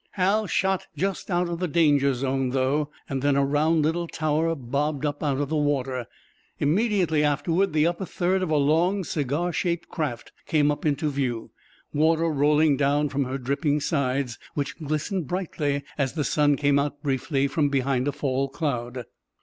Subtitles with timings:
[0.13, 2.89] Hal shot just out of the danger zone, though.
[3.07, 6.07] Then a round little tower bobbed up out of the water.
[6.59, 11.51] Immediately afterward the upper third of a long, cigar shaped craft came up into view,
[11.93, 12.79] water rolling
[13.09, 18.07] from her dripping sides, which glistened brightly as the sun came out briefly from behind
[18.07, 19.03] a fall cloud.